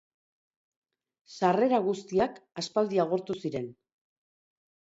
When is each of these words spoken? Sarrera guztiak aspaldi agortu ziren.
Sarrera 1.35 1.81
guztiak 1.89 2.39
aspaldi 2.63 3.03
agortu 3.05 3.39
ziren. 3.47 3.73